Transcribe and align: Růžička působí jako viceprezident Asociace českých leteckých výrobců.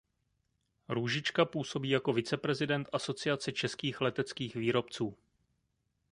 Růžička 0.89 1.45
působí 1.45 1.89
jako 1.89 2.13
viceprezident 2.13 2.89
Asociace 2.93 3.51
českých 3.51 4.01
leteckých 4.01 4.55
výrobců. 4.55 5.17